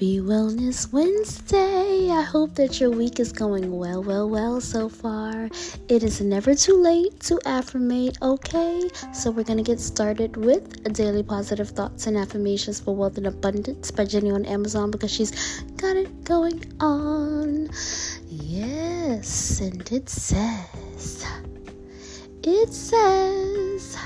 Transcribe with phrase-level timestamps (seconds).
[0.00, 2.08] Happy Wellness Wednesday.
[2.08, 5.50] I hope that your week is going well, well, well so far.
[5.90, 8.80] It is never too late to affirmate, okay?
[9.12, 13.90] So we're to get started with daily positive thoughts and affirmations for wealth and abundance
[13.90, 17.68] by Jenny on Amazon because she's got it going on.
[18.26, 21.26] Yes, and it says,
[22.42, 23.98] it says,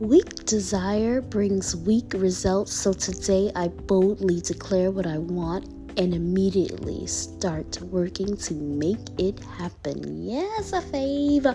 [0.00, 5.66] Weak desire brings weak results, so today I boldly declare what I want
[5.96, 10.26] and immediately start working to make it happen.
[10.26, 11.46] Yes, a fave.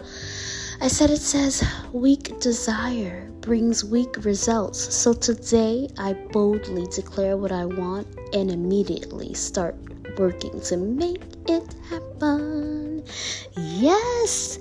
[0.80, 7.52] I said it says weak desire brings weak results, so today I boldly declare what
[7.52, 9.76] I want and immediately start
[10.18, 13.04] working to make it happen.
[13.58, 14.60] Yes,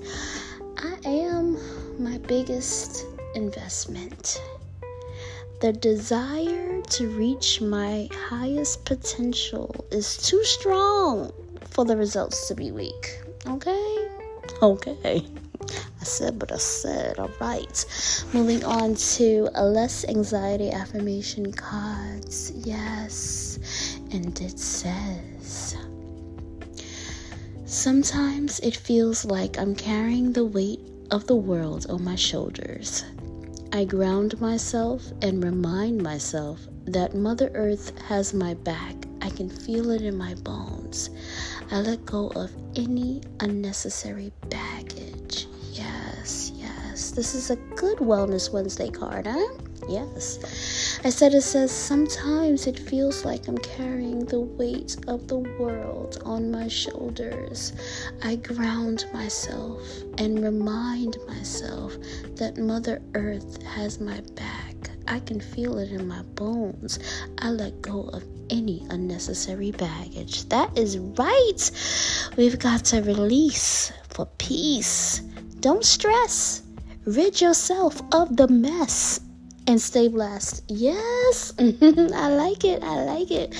[0.77, 1.57] I am
[1.97, 4.41] my biggest investment.
[5.61, 11.31] The desire to reach my highest potential is too strong
[11.71, 13.21] for the results to be weak.
[13.45, 14.07] Okay?
[14.61, 15.25] Okay.
[16.01, 17.19] I said what I said.
[17.19, 17.85] All right.
[18.33, 22.51] Moving on to a less anxiety affirmation cards.
[22.55, 23.59] Yes.
[24.11, 25.75] And it says
[27.69, 30.79] Sometimes it feels like I'm carrying the weight
[31.11, 33.05] of the world on my shoulders.
[33.71, 38.95] I ground myself and remind myself that Mother Earth has my back.
[39.21, 41.11] I can feel it in my bones.
[41.69, 45.45] I let go of any unnecessary baggage.
[45.71, 47.11] Yes, yes.
[47.11, 49.53] This is a good Wellness Wednesday card, huh?
[49.87, 50.39] Yes.
[51.01, 56.21] I said it says sometimes it feels like I'm carrying the weight of the world
[56.25, 57.71] on my shoulders.
[58.21, 59.81] I ground myself
[60.17, 61.95] and remind myself
[62.35, 64.75] that Mother Earth has my back.
[65.07, 66.99] I can feel it in my bones.
[67.37, 70.49] I let go of any unnecessary baggage.
[70.49, 71.71] That is right.
[72.35, 75.21] We've got to release for peace.
[75.61, 76.61] Don't stress.
[77.05, 79.21] Rid yourself of the mess
[79.67, 80.63] and stay blessed.
[80.67, 82.83] Yes, I like it.
[82.83, 83.55] I like it.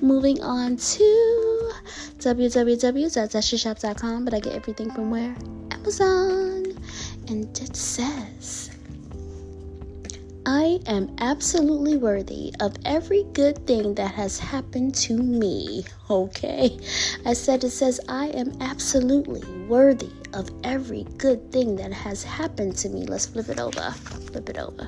[0.00, 1.72] Moving on to
[2.18, 5.34] www.zestyshop.com, but I get everything from where?
[5.70, 6.64] Amazon.
[7.28, 8.70] And it says,
[10.44, 15.84] I am absolutely worthy of every good thing that has happened to me.
[16.10, 16.78] Okay?
[17.24, 22.76] I said it says, I am absolutely worthy of every good thing that has happened
[22.78, 23.06] to me.
[23.06, 23.92] Let's flip it over.
[24.32, 24.86] Flip it over.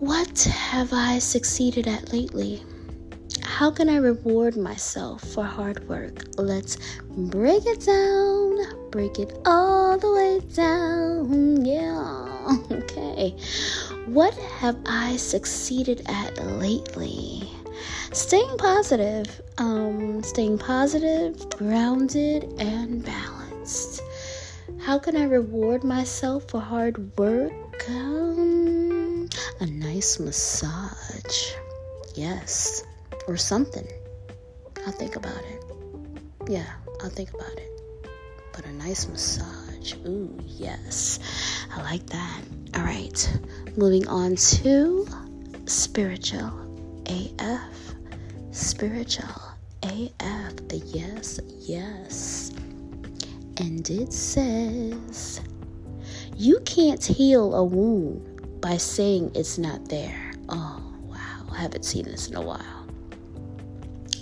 [0.00, 2.62] What have I succeeded at lately?
[3.42, 6.24] How can I reward myself for hard work?
[6.36, 6.76] Let's
[7.08, 8.90] break it down.
[8.90, 11.64] Break it all the way down.
[11.64, 12.30] Yeah.
[12.70, 13.36] Okay.
[14.14, 17.50] What have I succeeded at lately?
[18.12, 19.42] Staying positive.
[19.58, 24.00] Um, staying positive, grounded, and balanced.
[24.78, 27.88] How can I reward myself for hard work?
[27.88, 31.50] Um, a nice massage.
[32.14, 32.84] Yes.
[33.26, 33.88] Or something.
[34.86, 35.64] I'll think about it.
[36.48, 36.70] Yeah,
[37.02, 38.08] I'll think about it.
[38.52, 39.94] But a nice massage.
[40.06, 41.18] Ooh, yes.
[41.74, 42.42] I like that.
[42.76, 43.38] All right.
[43.76, 45.04] Moving on to
[45.66, 46.52] spiritual
[47.06, 47.94] AF.
[48.52, 49.42] Spiritual
[49.82, 50.52] AF.
[50.70, 52.52] Yes, yes.
[53.56, 55.40] And it says,
[56.36, 60.32] You can't heal a wound by saying it's not there.
[60.48, 61.46] Oh, wow.
[61.50, 62.86] I haven't seen this in a while.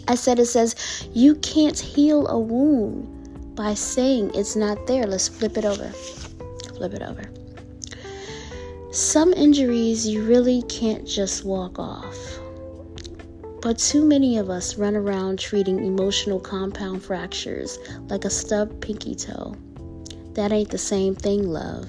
[0.08, 5.06] I said it says, You can't heal a wound by saying it's not there.
[5.06, 5.88] Let's flip it over.
[6.74, 7.22] Flip it over.
[8.92, 12.38] Some injuries you really can't just walk off.
[13.62, 17.78] But too many of us run around treating emotional compound fractures
[18.10, 19.56] like a stubbed pinky toe.
[20.34, 21.88] That ain't the same thing, love.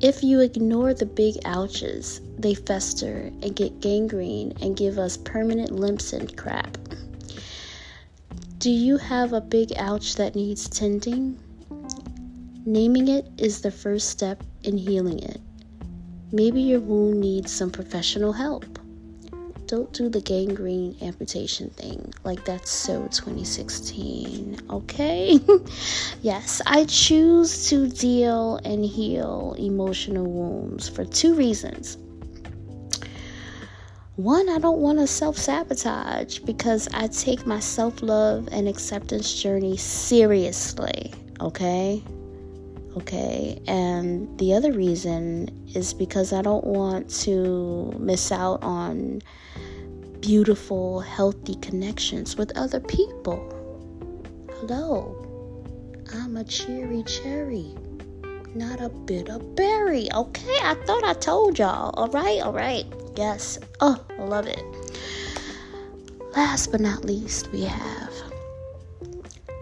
[0.00, 5.72] If you ignore the big ouches, they fester and get gangrene and give us permanent
[5.72, 6.78] limps and crap.
[8.58, 11.36] Do you have a big ouch that needs tending?
[12.64, 15.40] Naming it is the first step in healing it.
[16.34, 18.64] Maybe your wound needs some professional help.
[19.66, 22.10] Don't do the gangrene amputation thing.
[22.24, 24.60] Like that's so 2016.
[24.70, 25.38] Okay?
[26.22, 31.98] yes, I choose to deal and heal emotional wounds for two reasons.
[34.16, 39.42] One, I don't want to self sabotage because I take my self love and acceptance
[39.42, 41.12] journey seriously.
[41.40, 42.02] Okay?
[42.96, 49.22] Okay, and the other reason is because I don't want to miss out on
[50.20, 53.40] beautiful, healthy connections with other people.
[54.56, 55.64] Hello,
[56.14, 57.74] I'm a cheery cherry,
[58.54, 60.12] not a bitter berry.
[60.12, 61.94] Okay, I thought I told y'all.
[61.94, 62.84] All right, all right.
[63.16, 63.58] Yes.
[63.80, 64.62] Oh, I love it.
[66.36, 68.12] Last but not least, we have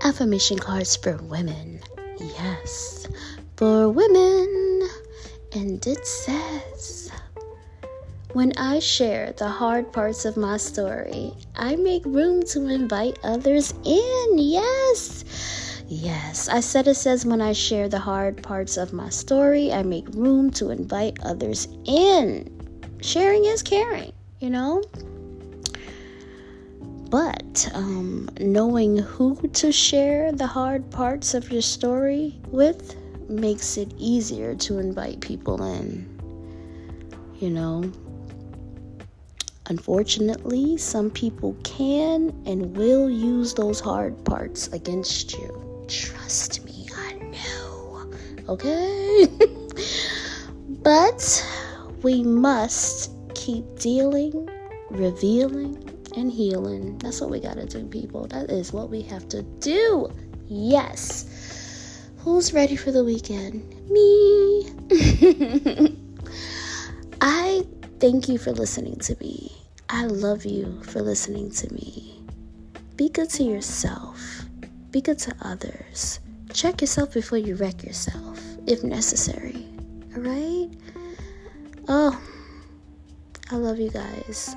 [0.03, 1.81] affirmation cards for women.
[2.20, 3.08] Yes,
[3.56, 4.88] for women.
[5.52, 7.11] And it says,
[8.34, 13.72] when I share the hard parts of my story, I make room to invite others
[13.84, 14.38] in.
[14.38, 15.25] Yes.
[15.88, 16.49] Yes.
[16.49, 20.06] I said it says when I share the hard parts of my story, I make
[20.11, 22.46] room to invite others in.
[23.00, 24.82] Sharing is caring, you know?
[27.10, 32.94] But um, knowing who to share the hard parts of your story with
[33.28, 36.06] makes it easier to invite people in.
[37.40, 37.92] You know,
[39.66, 45.84] unfortunately, some people can and will use those hard parts against you.
[45.88, 48.12] Trust me, I know.
[48.48, 49.26] Okay?
[50.84, 51.48] but
[52.02, 54.48] we must keep dealing,
[54.90, 56.98] revealing, and healing.
[56.98, 58.26] That's what we got to do, people.
[58.28, 60.10] That is what we have to do.
[60.46, 62.00] Yes.
[62.18, 63.74] Who's ready for the weekend?
[63.88, 64.66] Me.
[67.20, 67.66] I
[67.98, 69.52] thank you for listening to me.
[69.88, 72.22] I love you for listening to me.
[72.96, 74.44] Be good to yourself,
[74.90, 76.20] be good to others.
[76.52, 79.66] Check yourself before you wreck yourself, if necessary.
[80.14, 80.68] All right?
[81.88, 82.20] Oh,
[83.50, 84.54] I love you guys.